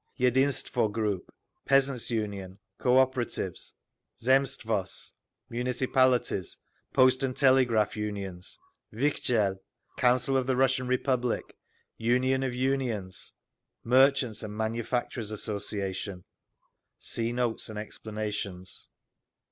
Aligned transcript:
"Yedinstvo" 0.19 0.91
group, 0.91 1.31
Peasants' 1.67 2.09
Union, 2.09 2.57
Cooperatives, 2.79 3.73
Zemstvos, 4.19 5.11
Municipalities, 5.47 6.57
Post 6.91 7.21
and 7.21 7.37
Telegraph 7.37 7.95
Unions, 7.95 8.57
Vikzhel, 8.91 9.59
Council 9.99 10.35
of 10.37 10.47
the 10.47 10.55
Russian 10.55 10.87
Republic, 10.87 11.43
Union 11.99 12.41
of 12.41 12.55
Unions, 12.55 13.33
Merchants' 13.83 14.41
and 14.41 14.57
Manufacturers' 14.57 15.29
Association…. 15.29 16.23
See 16.97 17.31
Notes 17.31 17.69
and 17.69 17.77
Explanations. 17.77 18.87